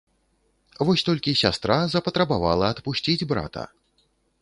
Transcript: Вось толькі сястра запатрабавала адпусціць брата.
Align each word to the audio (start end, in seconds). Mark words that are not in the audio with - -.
Вось 0.89 1.03
толькі 1.09 1.35
сястра 1.43 1.77
запатрабавала 1.93 2.65
адпусціць 2.77 3.27
брата. 3.33 3.63